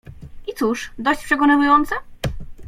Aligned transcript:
"I 0.47 0.53
cóż, 0.53 0.91
dość 0.99 1.23
przekonywujące?" 1.23 1.95